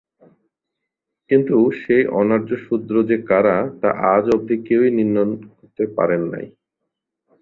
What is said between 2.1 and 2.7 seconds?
অনার্য